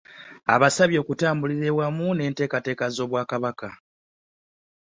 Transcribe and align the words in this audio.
Abasabye 0.53 0.97
okutambulira 1.03 1.67
awamu 1.71 2.07
n'enteekateeka 2.13 2.85
z'obwakabaka 2.95 3.67